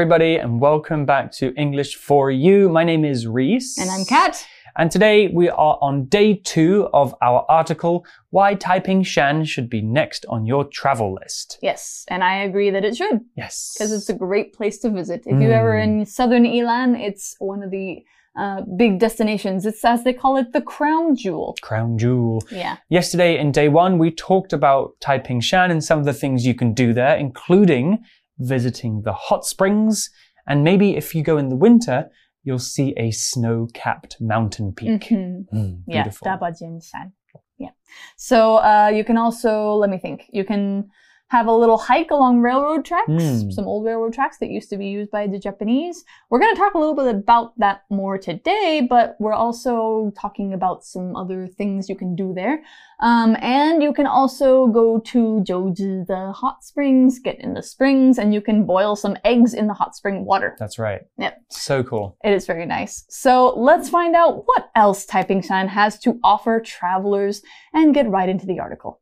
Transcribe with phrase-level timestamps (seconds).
[0.00, 2.70] Everybody, and welcome back to English for You.
[2.70, 3.76] My name is Reese.
[3.76, 4.46] And I'm Kat.
[4.78, 9.82] And today we are on day two of our article, Why Taiping Shan Should Be
[9.82, 11.58] Next on Your Travel List.
[11.60, 13.20] Yes, and I agree that it should.
[13.36, 13.74] Yes.
[13.76, 15.24] Because it's a great place to visit.
[15.26, 18.02] If you're ever in southern Ilan, it's one of the
[18.36, 19.66] uh, big destinations.
[19.66, 21.56] It's as they call it, the crown jewel.
[21.60, 22.42] Crown Jewel.
[22.50, 22.78] Yeah.
[22.88, 26.54] Yesterday in day one, we talked about Taiping Shan and some of the things you
[26.54, 28.02] can do there, including
[28.40, 30.10] visiting the hot springs.
[30.48, 32.10] And maybe if you go in the winter,
[32.42, 35.02] you'll see a snow capped mountain peak.
[35.10, 35.46] Mhm.
[35.52, 36.08] Mm, Yeah.
[36.08, 37.12] Dabajianshan.
[37.58, 37.70] Yeah.
[38.16, 40.90] So uh, you can also, let me think, you can
[41.30, 43.52] have a little hike along railroad tracks, Mm.
[43.52, 46.04] some old railroad tracks that used to be used by the Japanese.
[46.28, 50.52] We're going to talk a little bit about that more today, but we're also talking
[50.52, 52.62] about some other things you can do there.
[53.00, 58.18] Um, and you can also go to Joji, the hot springs, get in the springs,
[58.18, 60.56] and you can boil some eggs in the hot spring water.
[60.58, 61.02] That's right.
[61.16, 61.40] Yep.
[61.48, 62.16] So cool.
[62.24, 63.04] It is very nice.
[63.08, 67.42] So let's find out what else Taiping Shan has to offer travelers
[67.72, 68.99] and get right into the article.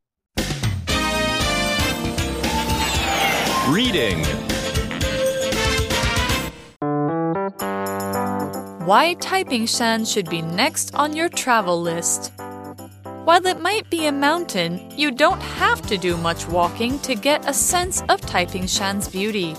[3.79, 4.25] Reading.
[8.85, 12.33] Why Taiping Shan should be next on your travel list.
[13.23, 17.49] While it might be a mountain, you don't have to do much walking to get
[17.49, 19.53] a sense of Taiping Shan's beauty.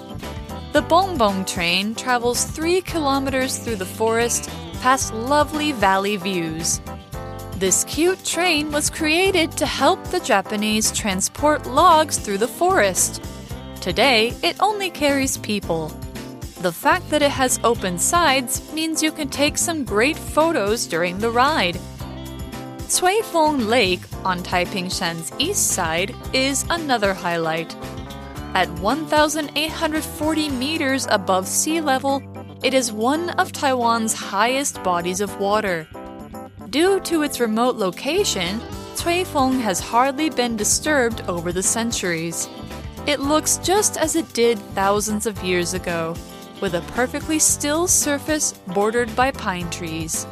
[0.74, 4.50] The Bongbong train travels three kilometers through the forest
[4.82, 6.82] past lovely valley views.
[7.56, 13.24] This cute train was created to help the Japanese transport logs through the forest.
[13.82, 15.88] Today, it only carries people.
[16.62, 21.18] The fact that it has open sides means you can take some great photos during
[21.18, 21.80] the ride.
[22.90, 27.74] Cui Feng Lake on Taiping Shan's east side is another highlight.
[28.54, 32.22] At 1,840 meters above sea level,
[32.62, 35.88] it is one of Taiwan's highest bodies of water.
[36.70, 38.60] Due to its remote location,
[38.98, 42.50] Cui Feng has hardly been disturbed over the centuries.
[43.08, 46.16] It looks just as it did thousands of years ago,
[46.62, 50.28] with a perfectly still surface bordered by pine trees.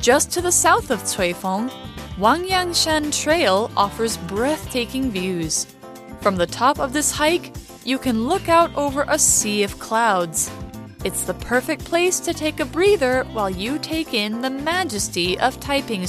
[0.00, 1.70] Just to the south of Cuifeng,
[2.18, 5.66] Wangyangshan Trail offers breathtaking views.
[6.20, 7.52] From the top of this hike,
[7.84, 10.50] you can look out over a sea of clouds.
[11.04, 15.60] It's the perfect place to take a breather while you take in the majesty of
[15.60, 16.06] Taiping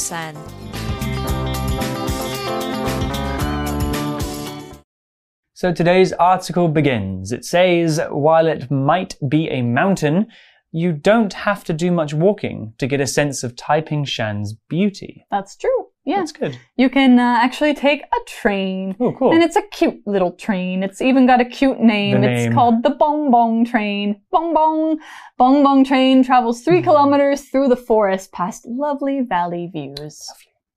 [5.57, 7.31] So today's article begins.
[7.31, 10.27] It says, while it might be a mountain,
[10.73, 15.25] you don't have to do much walking to get a sense of Taiping Shan's beauty.
[15.31, 15.87] That's true.
[16.03, 16.17] Yeah.
[16.17, 16.59] That's good.
[16.75, 18.97] You can uh, actually take a train.
[18.99, 19.31] Oh, cool.
[19.31, 20.83] And it's a cute little train.
[20.83, 22.19] It's even got a cute name.
[22.19, 24.21] The It's called the Bong Bong train.
[24.31, 24.99] Bong Bong.
[25.37, 26.83] Bong Bong train travels three Hmm.
[26.89, 30.29] kilometers through the forest past lovely valley views.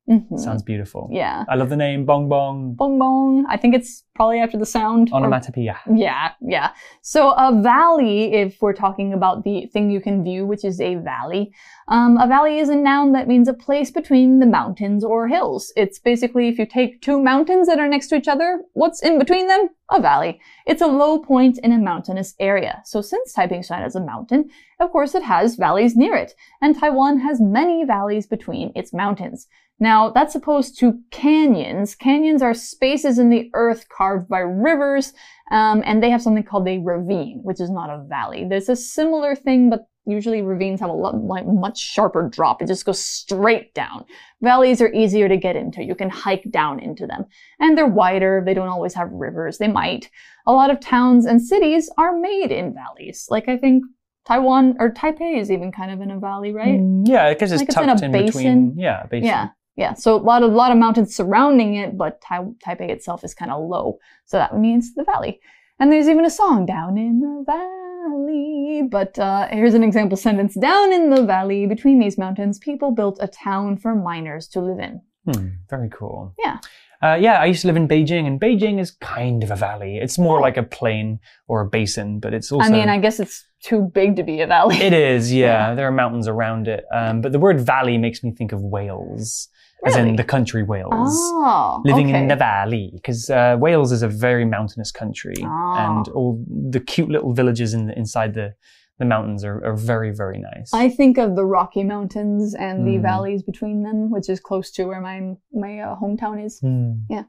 [0.09, 0.39] Mhm.
[0.39, 1.11] Sounds beautiful.
[1.13, 1.45] Yeah.
[1.51, 2.73] I love the name Bong Bong.
[2.75, 3.45] Bong Bong.
[3.51, 5.11] I think it's probably after the sound.
[5.13, 5.77] or- Onomatopoeia.
[5.95, 6.73] Yeah, yeah.
[7.03, 10.97] So a valley, if we're talking about the thing you can view, which is a
[10.97, 11.53] valley,
[11.87, 15.73] um, a valley is a noun that means a place between the mountains or hills.
[15.77, 19.21] It's basically if you take two mountains that are next to each other, what's in
[19.21, 19.69] between them?
[19.91, 20.41] A valley.
[20.67, 22.83] It's a low point in a mountainous area.
[22.85, 24.51] So since Taiping Shan is a mountain,
[24.81, 29.47] of course it has valleys near it, and Taiwan has many valleys between its mountains.
[29.81, 31.95] Now, that's opposed to canyons.
[31.95, 35.13] Canyons are spaces in the earth carved by rivers,
[35.51, 38.47] um, and they have something called a ravine, which is not a valley.
[38.49, 42.63] There's a similar thing, but usually ravines have a lot, like, much sharper drop.
[42.63, 44.07] It just goes straight down.
[44.41, 45.83] Valleys are easier to get into.
[45.85, 47.27] You can hike down into them.
[47.61, 48.43] And they're wider.
[48.45, 49.59] They don't always have rivers.
[49.59, 50.09] They might.
[50.47, 53.27] A lot of towns and cities are made in valleys.
[53.31, 53.85] Like I think
[54.27, 56.81] Taiwan or Taipei is even kind of in a valley, right?
[56.81, 58.27] Mm, Yeah, because it's Like it's in tucked in, basin.
[58.27, 58.75] between.
[58.79, 59.27] Yeah, basin.
[59.27, 59.49] Yeah,
[59.79, 59.95] yeah.
[59.95, 63.53] So a lot of lot of mountains surrounding it, but tai- Taipei itself is kind
[63.53, 65.41] of low, so that means the valley.
[65.79, 68.83] And there's even a song down in the valley.
[68.91, 73.19] But uh, here's an example sentence: Down in the valley between these mountains, people built
[73.21, 75.01] a town for miners to live in.
[75.25, 76.35] Hmm, very cool.
[76.39, 76.59] Yeah.
[77.01, 79.99] Uh, yeah, I used to live in Beijing, and Beijing is kind of a valley.
[79.99, 82.67] It's more like a plain or a basin, but it's also.
[82.67, 84.77] I mean, I guess it's too big to be a valley.
[84.79, 85.47] It is, yeah.
[85.69, 85.75] Yeah.
[85.77, 86.85] There are mountains around it.
[86.93, 89.49] Um, but the word valley makes me think of Wales,
[89.87, 90.09] as Really?
[90.11, 90.91] in the country Wales.
[90.93, 92.21] Oh, Living okay.
[92.21, 95.99] in the valley, because uh, Wales is a very mountainous country, Ah.
[95.99, 98.55] and all the cute little villages in the, inside the,
[98.99, 100.71] the mountains are, are very, very nice.
[100.75, 103.03] I think of the Rocky Mountains and the Mm.
[103.03, 106.61] valleys between them, which is close to where my my uh, hometown is.
[107.09, 107.23] Yeah.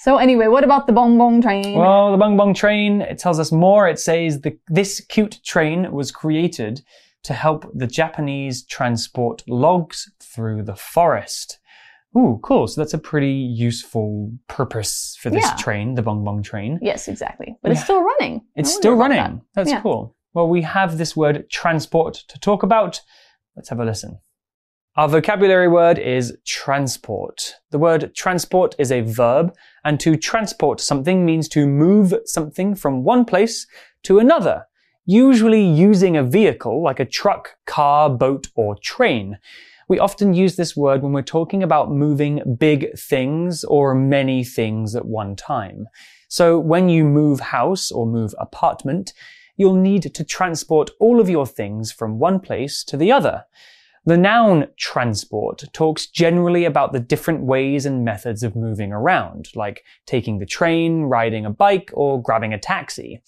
[0.00, 1.78] So anyway, what about the bong bong train?
[1.78, 3.88] Well, the Bong Bong train, it tells us more.
[3.88, 6.82] It says the, this cute train was created
[7.22, 11.58] to help the Japanese transport logs through the forest.
[12.16, 12.66] Ooh, cool.
[12.68, 15.56] So that's a pretty useful purpose for this Yeah.
[15.56, 16.78] train, the Bong Bong train.
[16.80, 17.56] yes, exactly.
[17.62, 18.42] But it's still running.
[18.54, 19.16] It's still running.
[19.18, 19.32] that.
[19.54, 19.80] That's Yeah.
[19.80, 20.14] cool.
[20.32, 23.00] Well, we have this word transport to talk about.
[23.56, 24.18] Let's have a listen.
[24.96, 27.56] Our vocabulary word is transport.
[27.70, 29.52] The word transport is a verb,
[29.84, 33.66] and to transport something means to move something from one place
[34.04, 34.66] to another,
[35.04, 39.38] usually using a vehicle like a truck, car, boat, or train.
[39.88, 44.96] We often use this word when we're talking about moving big things or many things
[44.96, 45.88] at one time.
[46.28, 49.12] So when you move house or move apartment,
[49.56, 53.44] you'll need to transport all of your things from one place to the other.
[54.06, 59.82] The noun transport talks generally about the different ways and methods of moving around, like
[60.06, 63.22] taking the train, riding a bike, or grabbing a taxi.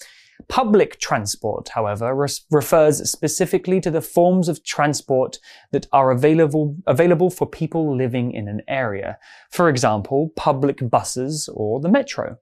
[0.49, 5.39] Public transport, however, res- refers specifically to the forms of transport
[5.73, 9.19] that are available, available for people living in an area.
[9.51, 12.39] For example, public buses or the metro.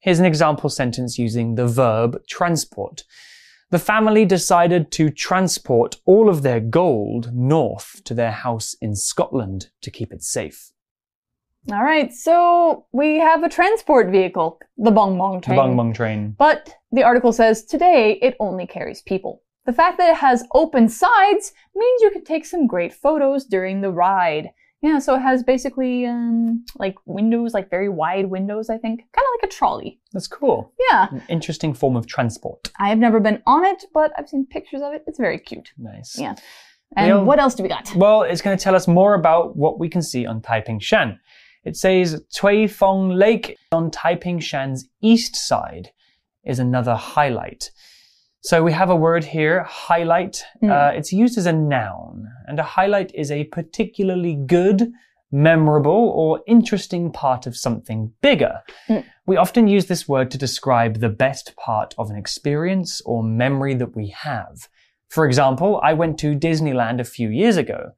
[0.00, 3.04] Here's an example sentence using the verb transport.
[3.70, 9.68] The family decided to transport all of their gold north to their house in Scotland
[9.82, 10.72] to keep it safe.
[11.70, 15.56] All right, so we have a transport vehicle, the bong bong The train.
[15.56, 16.34] Bung Bung train.
[16.38, 19.42] But the article says today it only carries people.
[19.66, 23.82] The fact that it has open sides means you can take some great photos during
[23.82, 24.50] the ride.
[24.80, 29.00] Yeah, so it has basically um, like windows, like very wide windows, I think.
[29.00, 30.00] Kind of like a trolley.
[30.14, 30.72] That's cool.
[30.90, 32.70] Yeah, An interesting form of transport.
[32.78, 35.04] I have never been on it, but I've seen pictures of it.
[35.06, 35.72] It's very cute.
[35.76, 36.18] Nice.
[36.18, 36.36] Yeah.
[36.96, 37.94] And what else do we got?
[37.94, 41.20] Well, it's going to tell us more about what we can see on Taiping Shan.
[41.64, 45.90] It says Cui Feng Lake on Taiping Shan's east side
[46.44, 47.70] is another highlight.
[48.42, 50.42] So we have a word here, highlight.
[50.62, 50.70] Mm.
[50.70, 54.90] Uh, it's used as a noun, and a highlight is a particularly good,
[55.30, 58.60] memorable, or interesting part of something bigger.
[58.88, 59.04] Mm.
[59.26, 63.74] We often use this word to describe the best part of an experience or memory
[63.74, 64.68] that we have.
[65.10, 67.90] For example, I went to Disneyland a few years ago.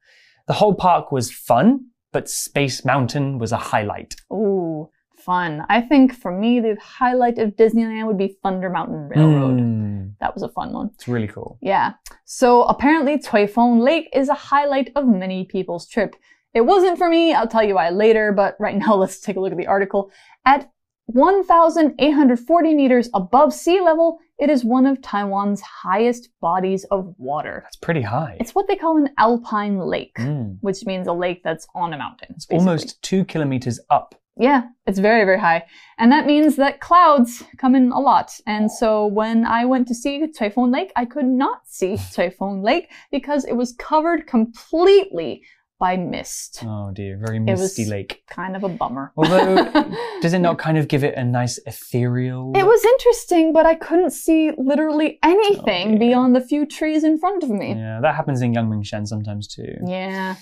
[0.47, 4.15] The whole park was fun, but Space Mountain was a highlight.
[4.31, 5.65] Ooh, fun.
[5.69, 9.59] I think for me, the highlight of Disneyland would be Thunder Mountain Railroad.
[9.59, 10.91] Mm, That was a fun one.
[10.93, 11.57] it's really cool.
[11.61, 11.93] Yeah.
[12.25, 16.15] So apparently, Cuifeng Lake is a highlight of many people's trip.
[16.53, 19.39] It wasn't for me, I'll tell you why later, but right now let's take a
[19.39, 20.11] look at the article.
[20.45, 20.69] At
[21.07, 27.55] 1,840 meters above sea level, it is one of Taiwan's highest bodies of water.
[27.65, 28.35] That's pretty high.
[28.41, 31.97] It's what they call an alpine lake, Mm, which means a lake that's on a
[31.97, 32.29] mountain.
[32.35, 32.57] it's basically.
[32.67, 34.09] almost two kilometers up.
[34.35, 35.63] Yeah, it's very, very high.
[35.99, 38.29] And that means that clouds come in a lot.
[38.47, 42.87] And so when I went to see Taifeng Lake, I could not see Taifeng Lake
[43.11, 45.43] because it was covered completely
[45.83, 46.63] by mist.
[46.65, 48.23] Oh dear, very misty lake.
[48.27, 49.11] Kind of a bummer.
[49.17, 49.69] Although,
[50.21, 52.53] does it not kind of give it a nice ethereal?
[52.55, 57.03] It was interesting, but I couldn't see literally oh, anything Oh, beyond the few trees
[57.03, 57.73] in front of me.
[57.73, 59.73] Yeah, that happens in Yangmingshan sometimes too.
[59.85, 60.37] Yeah.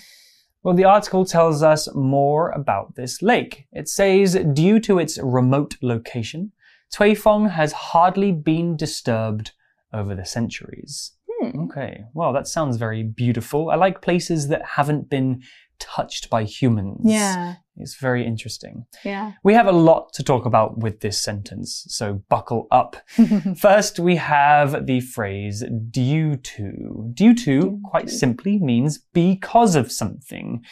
[0.62, 3.66] Well, the article tells us more about this lake.
[3.72, 6.52] It says, due to its remote location,
[6.94, 9.50] Cuifeng has hardly been disturbed
[9.92, 11.12] over the centuries.
[11.50, 11.62] Hmm.
[11.62, 13.70] Okay, well, that sounds very beautiful.
[13.70, 15.42] I like places that haven't been
[15.78, 17.00] touched by humans.
[17.04, 17.56] Yeah.
[17.76, 18.84] It's very interesting.
[19.04, 19.32] Yeah.
[19.42, 22.96] We have a lot to talk about with this sentence, so buckle up.
[23.58, 27.10] First, we have the phrase due to.
[27.14, 30.62] Due to, quite simply, means because of something.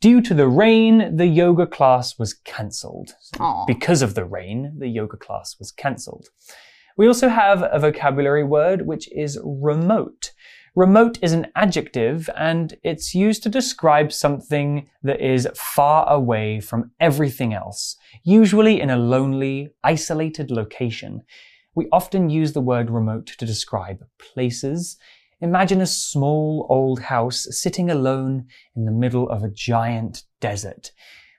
[0.00, 3.14] Due to the rain, the yoga class was cancelled.
[3.20, 6.28] So because of the rain, the yoga class was cancelled.
[6.96, 10.32] We also have a vocabulary word which is remote.
[10.74, 16.90] Remote is an adjective and it's used to describe something that is far away from
[17.00, 21.22] everything else, usually in a lonely, isolated location.
[21.74, 24.96] We often use the word remote to describe places.
[25.40, 30.92] Imagine a small old house sitting alone in the middle of a giant desert.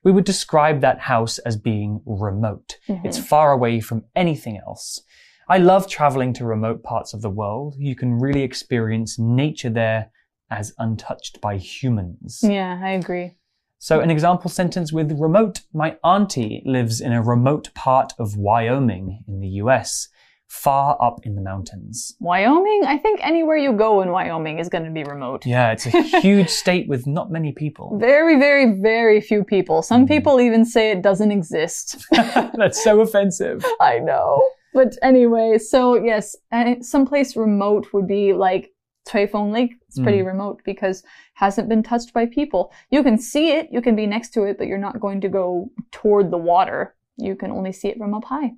[0.03, 2.77] We would describe that house as being remote.
[2.87, 3.25] It's mm-hmm.
[3.25, 5.01] far away from anything else.
[5.49, 7.75] I love traveling to remote parts of the world.
[7.77, 10.11] You can really experience nature there
[10.51, 12.39] as untouched by humans.
[12.43, 13.35] Yeah, I agree.
[13.79, 19.23] So, an example sentence with remote My auntie lives in a remote part of Wyoming
[19.27, 20.09] in the US.
[20.49, 22.15] far up in the mountains.
[22.21, 22.83] Wyoming?
[22.85, 25.45] I think anywhere you go in Wyoming is going to be remote.
[25.45, 27.97] Yeah, it's a huge state with not many people.
[27.99, 29.81] Very, very, very few people.
[29.81, 30.07] Some Mm.
[30.07, 31.97] people even say it doesn't exist.
[32.11, 33.63] That's so offensive.
[33.81, 34.41] I know.
[34.77, 36.35] But anyway, so yes,
[36.81, 38.63] someplace remote would be like
[39.09, 39.73] Cuifeng Lake.
[39.87, 40.27] It's pretty Mm.
[40.33, 41.03] remote because
[41.33, 42.71] hasn't been touched by people.
[42.91, 45.29] You can see it, you can be next to it, but you're not going to
[45.29, 46.93] go toward the water.
[47.17, 48.51] You can only see it from up high.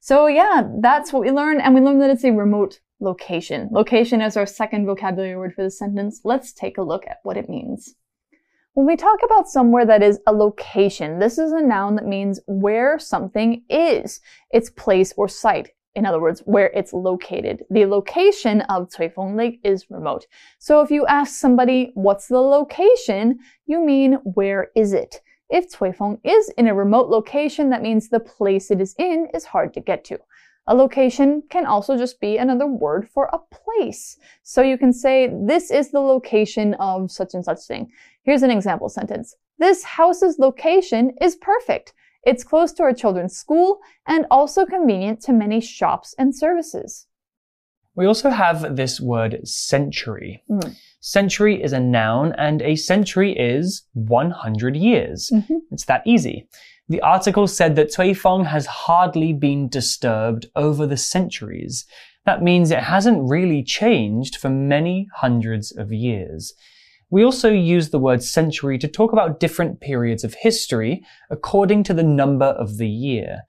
[0.00, 3.70] So yeah, that's what we learned, and we learned that it's a remote location.
[3.72, 6.20] Location is our second vocabulary word for the sentence.
[6.22, 7.94] Let's take a look at what it means.
[8.74, 12.40] When we talk about somewhere that is a location, this is a noun that means
[12.46, 15.72] where something is, its place or site.
[15.94, 17.64] In other words, where it's located.
[17.68, 20.26] The location of Cuifeng Lake is remote.
[20.58, 23.40] So if you ask somebody, what's the location?
[23.66, 25.20] You mean, where is it?
[25.50, 29.44] If Cuifeng is in a remote location, that means the place it is in is
[29.44, 30.18] hard to get to.
[30.68, 34.16] A location can also just be another word for a place.
[34.44, 37.90] So you can say, this is the location of such and such thing.
[38.22, 39.34] Here's an example sentence.
[39.58, 41.92] This house's location is perfect.
[42.24, 47.08] It's close to our children's school and also convenient to many shops and services.
[47.94, 50.42] We also have this word century.
[50.50, 50.76] Mm.
[51.00, 55.30] Century is a noun, and a century is 100 years.
[55.32, 55.60] Mhm.
[55.70, 56.46] It's that easy.
[56.88, 61.86] The article said that Cuifeng has hardly been disturbed over the centuries.
[62.24, 66.54] That means it hasn't really changed for many hundreds of years.
[67.10, 71.94] We also use the word century to talk about different periods of history according to
[71.94, 73.42] the number of the year.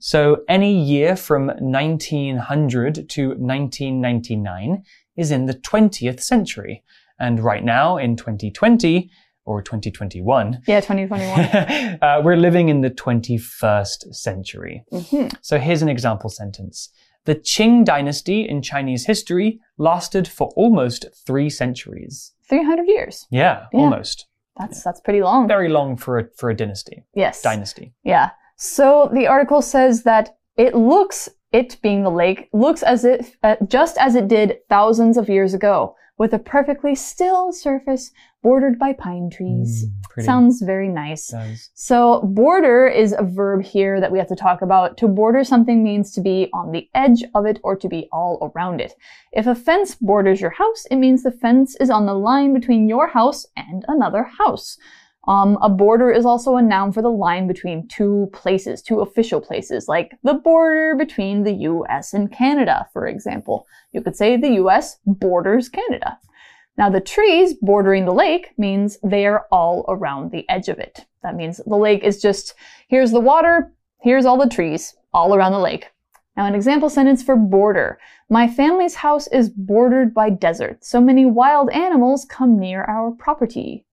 [0.00, 4.82] So any year from 1900 to 1999
[5.16, 6.82] is in the 20th century.
[7.18, 9.10] And right now in 2020
[9.44, 11.98] or 2021, Yeah, 2021.
[12.02, 14.84] uh, we're living in the 21st century.
[14.92, 15.32] Mhm.
[15.40, 16.90] So here's an example sentence.
[17.24, 22.32] The Qing dynasty in Chinese history lasted for almost three centuries.
[22.48, 23.26] 300 years.
[23.30, 23.80] Yeah, Yeah.
[23.80, 24.26] almost.
[24.58, 25.46] That's, that's pretty long.
[25.48, 27.04] Very long for a, for a dynasty.
[27.14, 27.42] yes.
[27.42, 27.94] Dynasty.
[28.04, 28.30] Yeah.
[28.58, 33.54] So the article says that it looks, it being the lake, looks as if, uh,
[33.68, 38.10] just as it did thousands of years ago, with a perfectly still surface
[38.42, 39.86] bordered by pine trees.
[40.16, 40.24] Mm.
[40.24, 41.28] Sounds very nice.
[41.28, 41.70] Does.
[41.74, 44.96] So, border is a verb here that we have to talk about.
[44.96, 48.52] To border something means to be on the edge of it or to be all
[48.56, 48.94] around it.
[49.30, 52.88] If a fence borders your house, it means the fence is on the line between
[52.88, 54.76] your house and another house.
[55.28, 59.42] Um, a border is also a noun for the line between two places, two official
[59.42, 63.66] places, like the border between the US and Canada, for example.
[63.92, 66.18] You could say the US borders Canada.
[66.78, 71.04] Now, the trees bordering the lake means they are all around the edge of it.
[71.22, 72.54] That means the lake is just
[72.88, 75.90] here's the water, here's all the trees, all around the lake.
[76.38, 77.98] Now, an example sentence for border.
[78.30, 83.84] My family's house is bordered by desert, so many wild animals come near our property.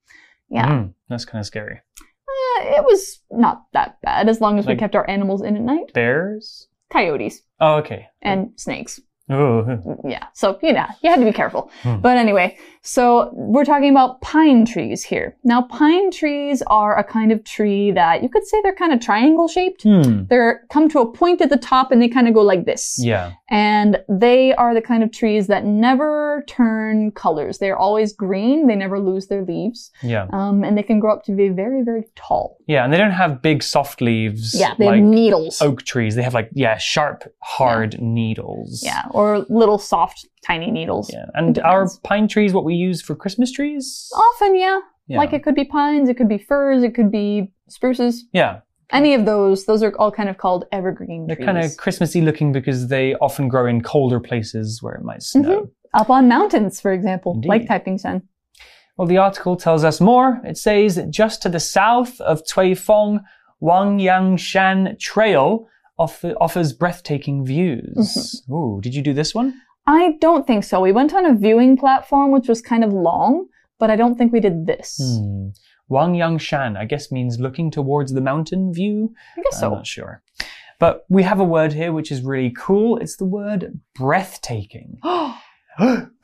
[0.50, 1.82] Yeah, Mm, that's kind of scary.
[2.00, 5.62] eh, it was not that bad as long as we kept our animals in at
[5.62, 5.94] night.
[5.94, 6.68] Bears?
[6.92, 8.08] Coyotes Oh, okay.
[8.22, 9.00] and snakes.
[9.30, 11.72] Oh, Yeah, so you know, you had to be careful.
[11.82, 11.98] Hmm.
[12.00, 15.36] But anyway, so we're talking about pine trees here.
[15.44, 19.00] Now, pine trees are a kind of tree that you could say they're kind of
[19.00, 19.82] triangle shaped.
[19.84, 20.26] hmm.
[20.30, 22.98] They're come to a point at the top and they kind of go like this.
[23.00, 23.34] Yeah.
[23.50, 27.58] And they are the kind of trees that never turn colors.
[27.58, 28.68] They're always green.
[28.68, 29.92] They never lose their leaves.
[30.04, 30.28] Yeah.
[30.32, 32.58] Um, and they can grow up to be very, very tall.
[32.68, 32.84] Yeah.
[32.84, 34.54] And they don't have big soft leaves.
[34.54, 35.60] Yeah, they like have needles.
[35.60, 36.14] oak trees.
[36.14, 38.84] They have like, yeah, sharp, hard needles.
[38.84, 41.10] Yeah, or little soft, tiny needles.
[41.12, 41.26] Yeah.
[41.34, 42.00] And our Depends.
[42.00, 44.10] pine trees, what we use for Christmas trees?
[44.16, 44.80] Often, yeah.
[45.08, 45.18] Yeah.
[45.18, 48.26] Like it could be pines, it could be firs, it could be spruces.
[48.34, 48.60] yeah.
[48.92, 51.46] Any of those, those are all kind of called evergreen They're trees.
[51.48, 55.72] kind of Christmassy looking because they often grow in colder places where it might snow.
[55.96, 57.68] Up on mountains, for example, like Indeed.
[57.68, 58.22] Taiping Shan.
[58.96, 60.40] Well, the article tells us more.
[60.46, 63.22] It says that just to the south of Cuifeng,
[63.62, 68.44] Wangyangshan Trail offer, offers breathtaking views.
[68.48, 68.54] Mm-hmm.
[68.54, 69.54] Ooh, did you do this one?
[69.88, 70.82] I don't think so.
[70.82, 73.48] We went on a viewing platform, which was kind of long,
[73.80, 75.00] but I don't think we did this.
[75.02, 75.50] Hmm.
[75.90, 79.14] Wangyangshan, I guess, means looking towards the mountain view.
[79.38, 79.76] I guess I'm so.
[79.76, 80.24] not sure.
[80.80, 82.98] But we have a word here which is really cool.
[82.98, 85.00] It's the word breathtaking.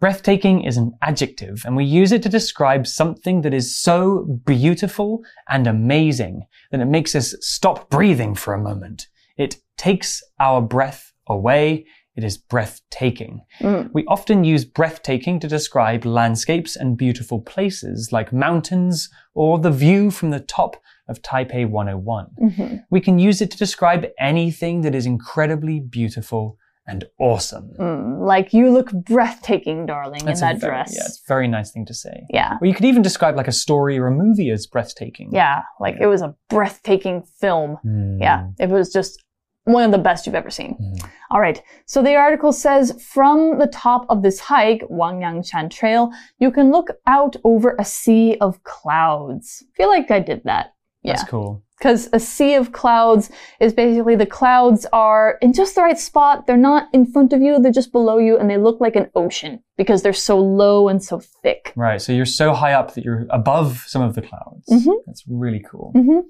[0.00, 5.22] breathtaking is an adjective, and we use it to describe something that is so beautiful
[5.48, 9.08] and amazing that it makes us stop breathing for a moment.
[9.36, 11.86] It takes our breath away.
[12.16, 13.42] It is breathtaking.
[13.60, 13.90] Mm.
[13.92, 20.10] We often use breathtaking to describe landscapes and beautiful places like mountains or the view
[20.10, 20.76] from the top
[21.08, 22.26] of Taipei 101.
[22.42, 22.82] Mhm.
[22.90, 26.56] We can use it to describe anything that is incredibly beautiful
[26.88, 27.72] and awesome.
[27.80, 30.94] Mm, like you look breathtaking, darling, That's in that very, dress.
[30.94, 32.24] Yeah, it's a very nice thing to say.
[32.30, 32.58] yeah.
[32.60, 35.30] Or you could even describe like a story or a movie as breathtaking.
[35.32, 37.76] Yeah, like it was a breathtaking film.
[37.82, 38.18] Hmm.
[38.20, 39.22] Yeah, it was just
[39.66, 40.76] one of the best you've ever seen.
[40.80, 41.10] Mm.
[41.30, 46.50] All right, so the article says from the top of this hike, Wangyangshan Trail, you
[46.50, 49.62] can look out over a sea of clouds.
[49.76, 50.66] feel like I did that.
[51.02, 51.14] Yeah.
[51.16, 51.62] That's cool.
[51.78, 53.30] because a sea of clouds
[53.60, 56.46] is basically the clouds are in just the right spot.
[56.46, 59.10] They're not in front of you, they're just below you, and they look like an
[59.14, 61.72] ocean because they're so low and so thick.
[61.76, 62.00] Right.
[62.00, 64.66] So you're so high up that you're above some of the clouds.
[64.70, 64.94] Mhm.
[65.06, 65.90] That's really cool.
[65.94, 66.20] hmm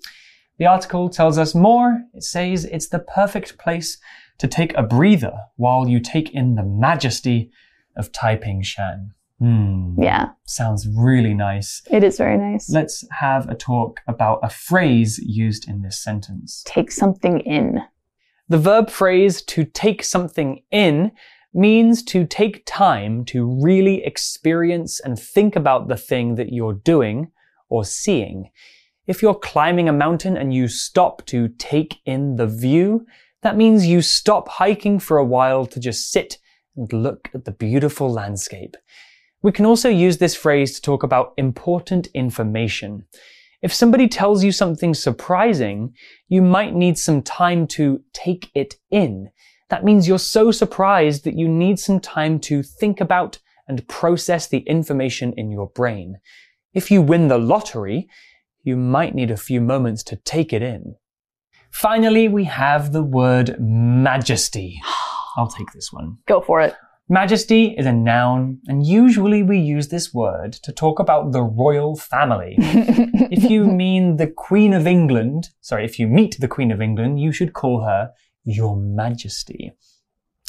[0.58, 2.02] The article tells us more.
[2.14, 3.98] It says it's the perfect place
[4.38, 7.50] to take a breather while you take in the majesty
[7.96, 9.12] of Taiping Shan.
[9.38, 9.94] Hmm.
[10.00, 11.82] Yeah, Sounds really nice.
[11.90, 12.70] it is very nice.
[12.70, 16.62] Let's have a talk about a phrase used in this sentence.
[16.66, 17.82] Take something in.
[18.48, 21.12] The verb phrase to take something in
[21.52, 27.30] means to take time to really experience and think about the thing that you're doing
[27.68, 28.50] or seeing.
[29.06, 33.06] If you're climbing a mountain and you stop to take in the view,
[33.42, 36.38] that means you stop hiking for a while to just sit
[36.76, 38.76] and look at the beautiful landscape.
[39.42, 43.04] We can also use this phrase to talk about important information.
[43.62, 45.94] If somebody tells you something surprising,
[46.28, 49.30] you might need some time to take it in.
[49.68, 54.48] That means you're so surprised that you need some time to think about and process
[54.48, 56.18] the information in your brain.
[56.74, 58.08] If you win the lottery,
[58.66, 60.96] you might need a few moments to take it in.
[61.70, 64.80] Finally, we have the word majesty.
[65.36, 66.18] I'll take this one.
[66.26, 66.74] Go for it.
[67.08, 71.94] Majesty is a noun, and usually we use this word to talk about the royal
[71.94, 72.56] family.
[72.58, 77.20] if you mean the Queen of England, sorry, if you meet the Queen of England,
[77.20, 78.10] you should call her
[78.42, 79.72] Your Majesty.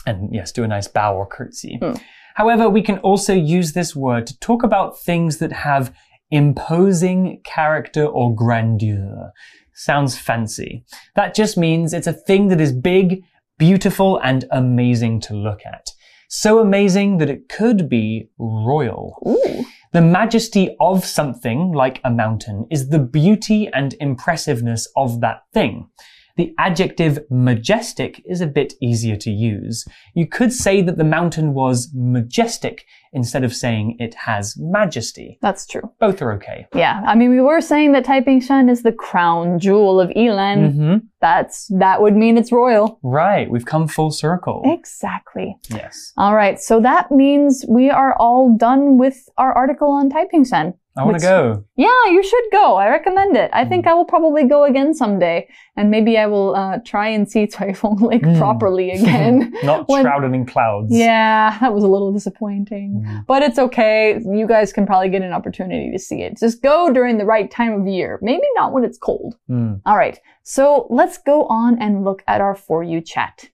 [0.08, 1.78] And yes, do a nice bow or curtsy.
[1.80, 1.94] Hmm.
[2.34, 5.94] However, we can also use this word to talk about things that have
[6.32, 9.32] imposing character or grandeur.
[9.74, 10.84] Sounds fancy.
[11.16, 13.24] That just means it's a thing that is big,
[13.58, 15.90] beautiful, and amazing to look at.
[16.30, 19.22] So amazing that it could be royal.
[19.26, 19.66] Ooh.
[19.94, 25.90] The majesty of something, like a mountain, is the beauty and impressiveness of that thing.
[26.38, 29.86] The adjective majestic is a bit easier to use.
[30.14, 35.40] You could say that the mountain was majestic instead of saying it has majesty.
[35.42, 35.92] That's true.
[36.00, 36.68] Both are okay.
[36.76, 40.74] Yeah, I mean, we were saying that Taiping Shan is the crown jewel of Ilan.
[40.74, 43.00] hmm That's that would mean it's royal.
[43.02, 44.62] Right, we've come full circle.
[44.66, 45.58] Exactly.
[45.70, 46.14] Yes.
[46.18, 50.74] All right, so that means we are all done with our article on Taiping Shan.
[50.98, 51.64] I want Which- to go.
[51.76, 52.76] Yeah, you should go.
[52.76, 53.52] I recommend it.
[53.54, 57.30] I think I will probably go again someday, and maybe I will uh, try and
[57.30, 58.38] see Taifeng Lake Mm.
[58.40, 59.54] properly again.
[59.64, 60.88] Not When- shrouded in clouds.
[60.90, 63.04] Yeah, that was a little disappointing.
[63.08, 63.26] Mm.
[63.28, 64.20] But it's okay.
[64.26, 66.38] You guys can probably get an opportunity to see it.
[66.40, 68.18] Just go during the right time of year.
[68.22, 69.36] Maybe not when it's cold.
[69.50, 69.82] Mm.
[69.86, 70.20] All right.
[70.44, 73.50] So let's go on and look at our For You chat.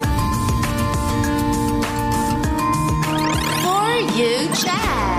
[0.00, 0.08] For
[4.18, 5.17] you chat.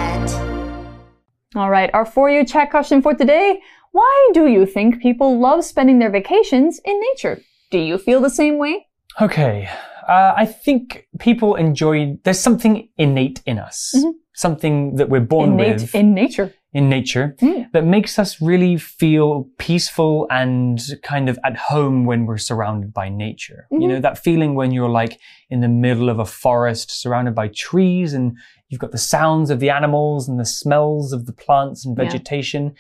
[1.56, 1.90] All right.
[1.94, 3.60] Our For You chat question for today.
[3.92, 7.42] Why do you think people love spending their vacations in nature?
[7.72, 8.86] Do you feel the same way?
[9.20, 9.68] Okay.
[10.08, 13.94] Uh, I think people enjoy, there's something innate in us.
[13.98, 14.14] Mhm.
[14.34, 16.54] Something that we're born Innate with in nature.
[16.72, 17.72] In nature Mm.
[17.72, 23.10] that makes us really feel peaceful and kind of at home when we're surrounded by
[23.10, 23.66] nature.
[23.72, 23.88] You Mhm.
[23.90, 28.14] know, that feeling when you're like in the middle of a forest surrounded by trees
[28.14, 31.98] and you've got the sounds of the animals and the smells of the plants and
[31.98, 32.04] Yeah.
[32.04, 32.76] vegetation.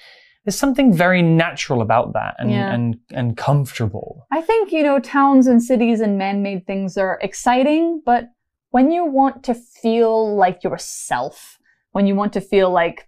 [0.45, 2.71] There's something very natural about that and, Yeah.
[2.73, 4.27] and, and comfortable.
[4.31, 8.29] I think, you know, towns and cities and man made things are exciting, but
[8.69, 11.57] when you want to feel like yourself,
[11.91, 13.07] when you want to feel like,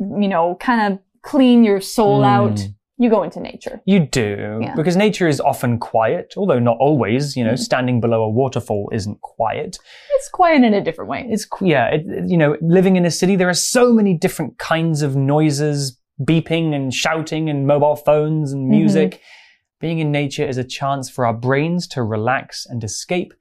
[0.00, 2.26] you know, kind of clean your soul Mm.
[2.26, 3.80] out, you go into nature.
[3.86, 4.74] You do, Yeah.
[4.74, 7.36] because nature is often quiet, although not always.
[7.36, 7.58] You know, Mm.
[7.58, 9.78] standing below a waterfall isn't quiet.
[10.16, 11.26] It's quiet in a different way.
[11.28, 14.58] It's yeah, it, it- you know, living in a city, there are so many different
[14.58, 19.20] kinds of noises, beeping and shouting, and mobile phones and music.
[19.80, 23.32] Being in nature is a chance for our brains to relax and escape.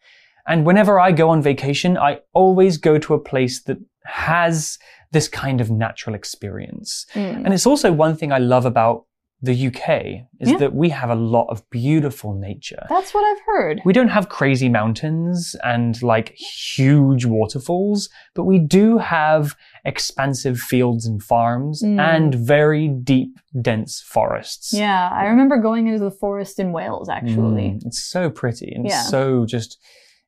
[0.47, 4.79] And whenever I go on vacation, I always go to a place that has
[5.11, 7.05] this kind of natural experience.
[7.13, 7.45] Mm.
[7.45, 9.05] And it's also one thing I love about
[9.41, 10.57] the UK is Yeah.
[10.57, 12.85] that we have a lot of beautiful nature.
[12.89, 13.81] That's what I've heard.
[13.85, 21.05] We don't have crazy mountains and like huge waterfalls, but we do have expansive fields
[21.05, 21.99] and farms Mm.
[22.01, 24.73] and very deep, dense forests.
[24.73, 27.69] Yeah, I remember going into the forest in Wales, actually.
[27.79, 29.03] Mm, it's so pretty and Yeah.
[29.03, 29.79] so just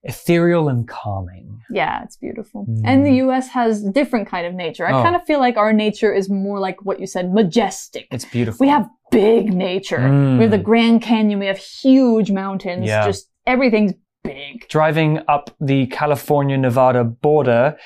[0.04, 1.62] ethereal and calming.
[1.70, 2.66] Yeah, it's beautiful.
[2.66, 2.82] Mm.
[2.86, 4.86] And the US has different kind of nature.
[4.88, 5.04] I Oh.
[5.04, 8.08] kind of feel like our nature is more like what you said, majestic.
[8.12, 8.66] It's beautiful.
[8.66, 10.00] We have big nature.
[10.00, 10.38] Mm.
[10.38, 12.86] We have the Grand Canyon, we have huge mountains.
[12.88, 13.06] Yeah.
[13.06, 14.68] Just everything's big.
[14.70, 17.78] driving up the California Nevada border.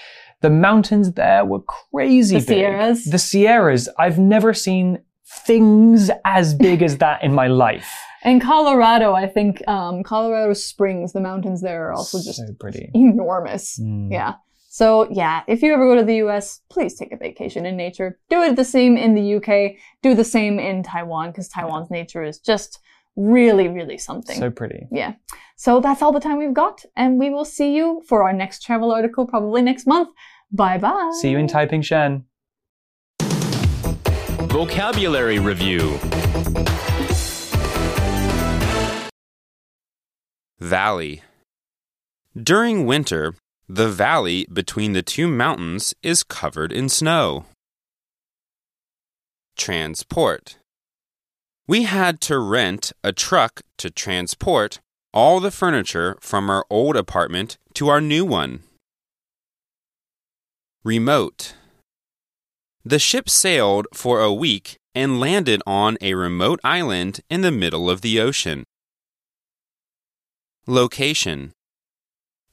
[0.42, 2.58] The mountains there were crazy The big.
[2.58, 3.06] Sierras?
[3.06, 3.90] The Sierras.
[3.98, 5.00] I've never seen
[5.46, 7.90] things as big as that in my life.
[8.26, 12.90] In Colorado, I think um, Colorado Springs, the mountains there are also just so pretty.
[12.96, 13.80] enormous.
[13.80, 14.12] Mm.
[14.12, 14.34] Yeah.
[14.68, 18.20] So, yeah, if you ever go to the US, please take a vacation in nature.
[18.30, 19.78] Do it the same in the UK.
[20.02, 22.80] Do the same in Taiwan because Taiwan's nature is just
[23.16, 24.38] really, really something.
[24.38, 24.88] So pretty.
[24.92, 25.14] yeah.
[25.56, 26.84] So that's all the time we've got.
[26.98, 30.10] And we will see you for our next travel article probably next month.
[30.52, 31.12] Bye bye.
[31.22, 32.26] See you in Taiping Shan.
[34.50, 36.00] Vocabulary Review
[40.60, 41.22] Valley
[42.36, 43.36] During winter,
[43.68, 47.46] the valley between the two mountains is covered in snow.
[49.58, 50.58] Transport
[51.68, 54.80] We had to rent a truck to transport
[55.14, 58.64] all the furniture from our old apartment to our new one.
[60.84, 61.56] Remote
[62.88, 67.90] the ship sailed for a week and landed on a remote island in the middle
[67.90, 68.64] of the ocean.
[70.68, 71.52] Location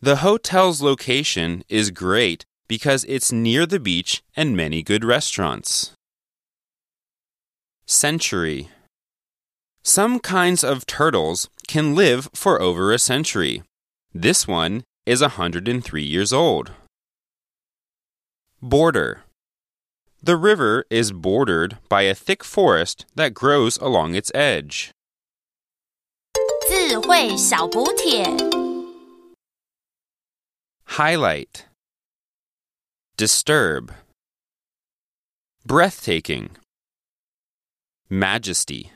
[0.01, 5.93] The hotel's location is great because it's near the beach and many good restaurants.
[7.87, 8.69] Century
[9.83, 13.63] Some kinds of turtles can live for over a century.
[14.13, 16.73] This one is 103 years old.
[18.61, 19.23] Border
[20.25, 24.93] the river is bordered by a thick forest that grows along its edge.
[26.92, 28.26] 智慧小补帖。
[30.86, 31.64] Highlight
[33.16, 33.92] Disturb
[35.66, 36.50] Breathtaking
[38.10, 38.92] Majesty